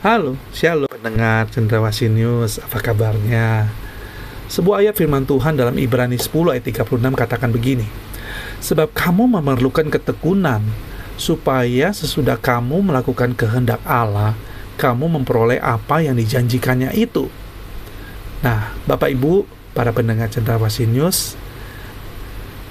Halo, 0.00 0.32
shalom 0.56 0.88
pendengar 0.88 1.52
Cendrawasih 1.52 2.08
News, 2.08 2.56
apa 2.56 2.80
kabarnya? 2.80 3.68
Sebuah 4.48 4.80
ayat 4.80 4.96
firman 4.96 5.28
Tuhan 5.28 5.60
dalam 5.60 5.76
Ibrani 5.76 6.16
10 6.16 6.56
ayat 6.56 6.64
36 6.64 7.12
katakan 7.12 7.52
begini. 7.52 7.84
Sebab 8.64 8.96
kamu 8.96 9.28
memerlukan 9.28 9.92
ketekunan 9.92 10.64
supaya 11.20 11.92
sesudah 11.92 12.40
kamu 12.40 12.80
melakukan 12.80 13.36
kehendak 13.36 13.84
Allah, 13.84 14.32
kamu 14.80 15.20
memperoleh 15.20 15.60
apa 15.60 16.00
yang 16.00 16.16
dijanjikannya 16.16 16.96
itu. 16.96 17.28
Nah, 18.40 18.72
Bapak 18.88 19.12
Ibu, 19.12 19.44
para 19.76 19.92
pendengar 19.92 20.32
Cendrawasih 20.32 20.88
News, 20.88 21.36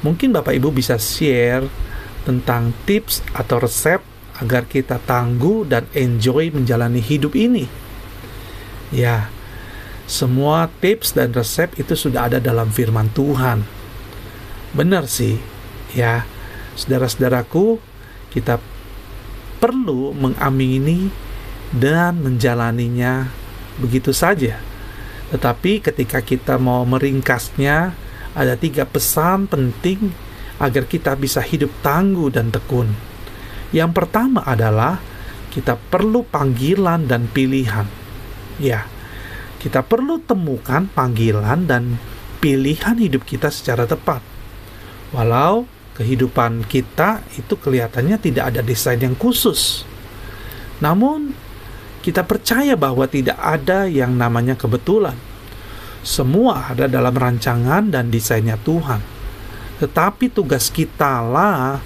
mungkin 0.02 0.34
Bapak 0.34 0.58
Ibu 0.58 0.74
bisa 0.74 0.98
share 0.98 1.70
tentang 2.26 2.74
tips 2.90 3.22
atau 3.38 3.62
resep 3.62 4.02
agar 4.40 4.64
kita 4.66 5.00
tangguh 5.04 5.68
dan 5.68 5.86
enjoy 5.92 6.52
menjalani 6.56 7.04
hidup 7.04 7.36
ini. 7.36 7.68
Ya, 8.90 9.30
semua 10.10 10.72
tips 10.82 11.14
dan 11.14 11.36
resep 11.36 11.70
itu 11.78 11.94
sudah 11.94 12.32
ada 12.32 12.42
dalam 12.42 12.74
firman 12.74 13.12
Tuhan. 13.14 13.62
Benar 14.74 15.06
sih, 15.06 15.38
ya. 15.94 16.26
Saudara-saudaraku, 16.80 17.78
kita 18.32 18.58
perlu 19.60 20.16
mengamini 20.16 21.12
dan 21.76 22.24
menjalaninya 22.24 23.28
begitu 23.78 24.16
saja. 24.16 24.58
Tetapi 25.30 25.84
ketika 25.84 26.24
kita 26.24 26.58
mau 26.58 26.88
meringkasnya, 26.88 27.94
ada 28.34 28.54
tiga 28.56 28.88
pesan 28.88 29.46
penting 29.46 30.10
agar 30.58 30.88
kita 30.90 31.14
bisa 31.14 31.44
hidup 31.44 31.70
tangguh 31.86 32.34
dan 32.34 32.50
tekun. 32.50 32.90
Yang 33.70 33.92
pertama 33.94 34.42
adalah 34.46 34.98
kita 35.54 35.78
perlu 35.78 36.26
panggilan 36.26 37.06
dan 37.06 37.30
pilihan. 37.30 37.86
Ya, 38.58 38.86
kita 39.62 39.86
perlu 39.86 40.22
temukan 40.22 40.90
panggilan 40.90 41.70
dan 41.70 41.98
pilihan 42.42 42.98
hidup 42.98 43.26
kita 43.26 43.54
secara 43.54 43.86
tepat. 43.86 44.22
Walau 45.14 45.66
kehidupan 46.00 46.64
kita 46.70 47.26
itu 47.36 47.60
kelihatannya 47.60 48.18
tidak 48.18 48.56
ada 48.56 48.62
desain 48.64 49.02
yang 49.02 49.20
khusus. 49.20 49.84
Namun, 50.80 51.36
kita 52.00 52.24
percaya 52.24 52.80
bahwa 52.80 53.04
tidak 53.06 53.36
ada 53.36 53.84
yang 53.86 54.16
namanya 54.16 54.56
kebetulan. 54.56 55.20
Semua 56.00 56.72
ada 56.72 56.88
dalam 56.88 57.12
rancangan 57.12 57.92
dan 57.92 58.08
desainnya 58.08 58.56
Tuhan. 58.56 59.04
Tetapi 59.84 60.32
tugas 60.32 60.72
kita 60.72 61.20
lah 61.20 61.84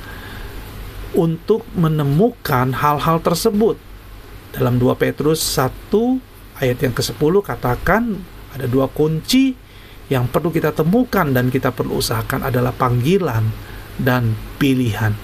untuk 1.13 1.65
menemukan 1.77 2.73
hal-hal 2.73 3.21
tersebut. 3.21 3.77
Dalam 4.53 4.77
2 4.77 4.93
Petrus 4.97 5.41
1 5.57 6.61
ayat 6.61 6.77
yang 6.81 6.93
ke-10 6.93 7.33
katakan 7.41 8.21
ada 8.53 8.69
dua 8.69 8.85
kunci 8.85 9.57
yang 10.13 10.29
perlu 10.29 10.53
kita 10.53 10.69
temukan 10.69 11.25
dan 11.33 11.49
kita 11.49 11.73
perlu 11.73 11.97
usahakan 11.97 12.45
adalah 12.45 12.69
panggilan 12.69 13.49
dan 13.97 14.37
pilihan. 14.61 15.17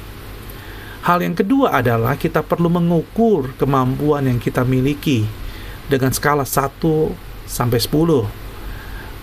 Hal 1.05 1.21
yang 1.21 1.37
kedua 1.37 1.77
adalah 1.77 2.17
kita 2.17 2.41
perlu 2.43 2.67
mengukur 2.67 3.53
kemampuan 3.55 4.25
yang 4.25 4.41
kita 4.41 4.65
miliki 4.65 5.23
dengan 5.87 6.11
skala 6.11 6.43
1 6.43 6.81
sampai 7.45 7.79
10. 7.79 8.25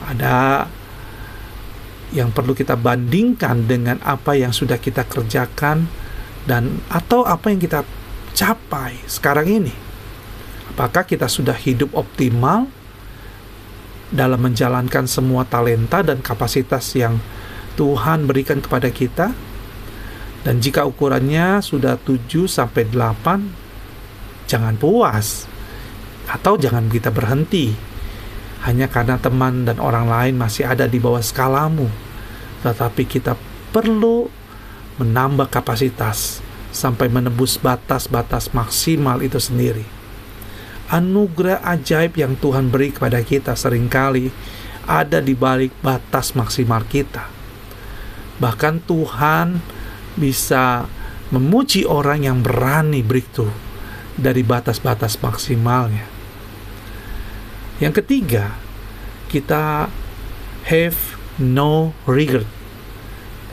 Ada 0.06 0.66
yang 2.14 2.30
perlu 2.30 2.54
kita 2.54 2.78
bandingkan 2.78 3.66
dengan 3.66 3.98
apa 4.06 4.38
yang 4.38 4.54
sudah 4.54 4.78
kita 4.78 5.02
kerjakan 5.04 5.90
dan 6.46 6.80
atau 6.88 7.26
apa 7.26 7.50
yang 7.50 7.60
kita 7.60 7.82
capai 8.32 8.96
sekarang 9.10 9.46
ini. 9.50 9.74
Apakah 10.70 11.04
kita 11.04 11.26
sudah 11.26 11.54
hidup 11.58 11.92
optimal 11.92 12.70
dalam 14.14 14.38
menjalankan 14.38 15.10
semua 15.10 15.42
talenta 15.42 16.06
dan 16.06 16.22
kapasitas 16.22 16.94
yang 16.94 17.18
Tuhan 17.74 18.24
berikan 18.30 18.62
kepada 18.62 18.88
kita? 18.88 19.34
Dan 20.46 20.62
jika 20.62 20.86
ukurannya 20.86 21.58
sudah 21.58 21.98
7 21.98 22.46
sampai 22.46 22.86
8, 22.86 24.46
jangan 24.46 24.78
puas 24.78 25.50
atau 26.30 26.54
jangan 26.54 26.86
kita 26.86 27.10
berhenti 27.10 27.74
hanya 28.62 28.86
karena 28.86 29.18
teman 29.18 29.66
dan 29.66 29.82
orang 29.82 30.06
lain 30.06 30.34
masih 30.38 30.66
ada 30.70 30.86
di 30.86 31.02
bawah 31.02 31.22
skalamu. 31.22 31.90
Tetapi 32.62 33.02
kita 33.10 33.34
perlu 33.74 34.30
menambah 34.96 35.52
kapasitas 35.52 36.40
sampai 36.72 37.08
menembus 37.08 37.56
batas-batas 37.56 38.52
maksimal 38.52 39.20
itu 39.24 39.40
sendiri. 39.40 39.84
Anugerah 40.92 41.64
ajaib 41.66 42.14
yang 42.14 42.38
Tuhan 42.38 42.70
beri 42.70 42.94
kepada 42.94 43.18
kita 43.24 43.58
sering 43.58 43.90
kali 43.90 44.30
ada 44.86 45.18
di 45.18 45.34
balik 45.34 45.74
batas 45.82 46.32
maksimal 46.38 46.86
kita. 46.86 47.26
Bahkan 48.38 48.86
Tuhan 48.86 49.58
bisa 50.14 50.86
memuji 51.34 51.82
orang 51.82 52.22
yang 52.22 52.38
berani 52.44 53.02
breakthrough 53.02 53.52
dari 54.14 54.46
batas-batas 54.46 55.18
maksimalnya. 55.18 56.06
Yang 57.82 58.00
ketiga, 58.00 58.56
kita 59.28 59.90
have 60.70 60.96
no 61.36 61.92
regret 62.08 62.55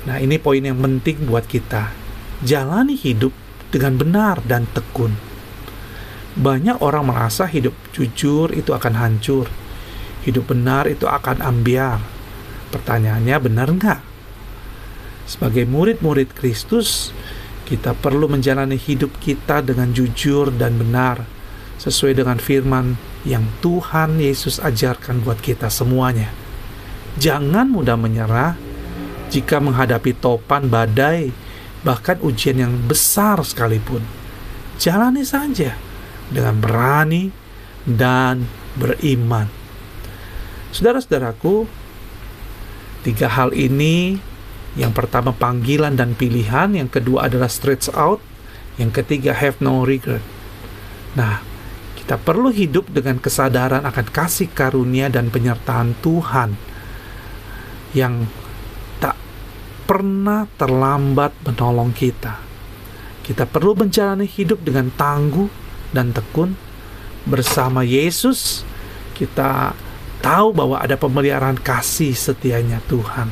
Nah, 0.03 0.19
ini 0.19 0.35
poin 0.35 0.59
yang 0.59 0.79
penting 0.83 1.23
buat 1.27 1.47
kita. 1.47 1.95
Jalani 2.43 2.99
hidup 2.99 3.31
dengan 3.71 3.95
benar 3.95 4.43
dan 4.43 4.67
tekun. 4.75 5.15
Banyak 6.33 6.81
orang 6.83 7.07
merasa 7.07 7.47
hidup 7.47 7.71
jujur 7.95 8.51
itu 8.51 8.75
akan 8.75 8.99
hancur. 8.99 9.47
Hidup 10.27 10.51
benar 10.51 10.89
itu 10.91 11.07
akan 11.07 11.39
ambiar. 11.39 12.03
Pertanyaannya 12.73 13.37
benar 13.37 13.67
nggak? 13.69 14.01
Sebagai 15.23 15.63
murid-murid 15.63 16.35
Kristus, 16.35 17.15
kita 17.63 17.95
perlu 17.95 18.27
menjalani 18.27 18.75
hidup 18.75 19.23
kita 19.23 19.63
dengan 19.63 19.95
jujur 19.95 20.51
dan 20.51 20.75
benar 20.75 21.23
sesuai 21.79 22.19
dengan 22.19 22.37
firman 22.39 22.99
yang 23.23 23.43
Tuhan 23.63 24.19
Yesus 24.19 24.59
ajarkan 24.59 25.23
buat 25.23 25.39
kita 25.39 25.71
semuanya. 25.71 26.31
Jangan 27.19 27.71
mudah 27.71 27.95
menyerah 27.95 28.72
jika 29.33 29.57
menghadapi 29.57 30.13
topan 30.21 30.69
badai, 30.69 31.33
bahkan 31.81 32.21
ujian 32.21 32.61
yang 32.61 32.73
besar 32.85 33.41
sekalipun. 33.41 34.05
Jalani 34.77 35.25
saja 35.25 35.73
dengan 36.29 36.61
berani 36.61 37.33
dan 37.81 38.45
beriman. 38.77 39.49
Saudara-saudaraku, 40.69 41.65
tiga 43.01 43.25
hal 43.33 43.57
ini 43.57 44.21
yang 44.77 44.93
pertama 44.93 45.33
panggilan 45.33 45.97
dan 45.97 46.13
pilihan, 46.13 46.73
yang 46.73 46.89
kedua 46.89 47.29
adalah 47.29 47.49
stretch 47.49 47.89
out, 47.93 48.21
yang 48.77 48.89
ketiga 48.89 49.33
have 49.33 49.57
no 49.61 49.85
regret. 49.85 50.21
Nah, 51.13 51.41
kita 51.97 52.17
perlu 52.17 52.49
hidup 52.49 52.89
dengan 52.89 53.21
kesadaran 53.21 53.85
akan 53.85 54.07
kasih 54.09 54.49
karunia 54.49 55.13
dan 55.13 55.29
penyertaan 55.29 55.93
Tuhan 56.01 56.57
yang 57.93 58.25
pernah 59.83 60.47
terlambat 60.57 61.35
menolong 61.43 61.91
kita. 61.91 62.39
Kita 63.23 63.47
perlu 63.47 63.75
menjalani 63.75 64.27
hidup 64.27 64.63
dengan 64.63 64.91
tangguh 64.91 65.47
dan 65.95 66.11
tekun 66.11 66.55
bersama 67.23 67.87
Yesus. 67.87 68.67
Kita 69.15 69.71
tahu 70.19 70.51
bahwa 70.51 70.79
ada 70.79 70.99
pemeliharaan 70.99 71.59
kasih 71.59 72.11
setianya 72.15 72.83
Tuhan. 72.91 73.31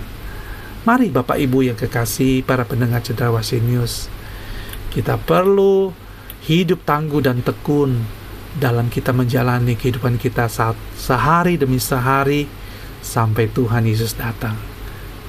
Mari 0.81 1.13
Bapak 1.13 1.37
Ibu 1.37 1.67
yang 1.71 1.77
kekasih 1.77 2.41
para 2.41 2.65
pendengar 2.65 3.03
Cendrawasih 3.03 3.61
News. 3.61 4.07
Kita 4.89 5.19
perlu 5.19 5.93
hidup 6.47 6.83
tangguh 6.83 7.21
dan 7.21 7.45
tekun 7.45 8.01
dalam 8.57 8.91
kita 8.91 9.15
menjalani 9.15 9.77
kehidupan 9.77 10.19
kita 10.19 10.49
saat 10.51 10.75
sehari 10.97 11.55
demi 11.55 11.79
sehari 11.79 12.49
sampai 12.99 13.47
Tuhan 13.47 13.87
Yesus 13.87 14.17
datang. 14.17 14.57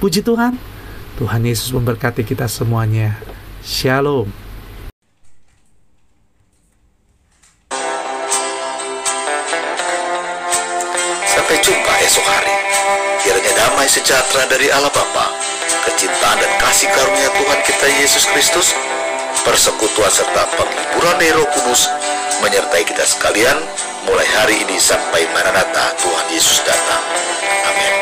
Puji 0.01 0.25
Tuhan, 0.25 0.59
Tuhan 1.13 1.45
Yesus 1.45 1.69
memberkati 1.69 2.25
kita 2.25 2.49
semuanya. 2.49 3.13
Shalom. 3.61 4.25
Sampai 11.29 11.57
jumpa 11.61 11.93
esok 12.01 12.25
hari. 12.25 12.53
Kiranya 13.21 13.53
damai 13.55 13.87
sejahtera 13.87 14.49
dari 14.49 14.67
Allah 14.73 14.89
Bapa, 14.89 15.31
kecintaan 15.85 16.37
dan 16.41 16.51
kasih 16.59 16.89
karunia 16.91 17.29
Tuhan 17.31 17.59
kita 17.61 17.87
Yesus 18.03 18.25
Kristus, 18.33 18.73
persekutuan 19.45 20.11
serta 20.11 20.49
penghiburan 20.57 21.21
Roh 21.39 21.47
Kudus 21.55 21.87
menyertai 22.43 22.83
kita 22.83 23.05
sekalian 23.07 23.55
mulai 24.03 24.27
hari 24.35 24.59
ini 24.65 24.75
sampai 24.75 25.23
Maranatha 25.31 25.95
Tuhan 26.01 26.25
Yesus 26.35 26.59
datang. 26.67 27.03
Amin. 27.69 27.93